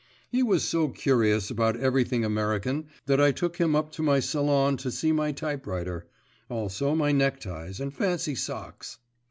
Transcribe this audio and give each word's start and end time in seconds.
He 0.31 0.41
was 0.41 0.63
so 0.63 0.89
curious 0.89 1.51
about 1.51 1.77
everything 1.77 2.25
American 2.25 2.87
that 3.05 3.21
I 3.21 3.31
took 3.31 3.57
him 3.57 3.75
up 3.75 3.91
to 3.91 4.01
my 4.01 4.19
salon 4.19 4.75
to 4.77 4.89
see 4.89 5.11
my 5.11 5.31
typewriter; 5.31 6.07
also 6.49 6.95
my 6.95 7.11
neckties 7.11 7.79
and 7.79 7.93
fancy 7.93 8.33
socks. 8.33 8.97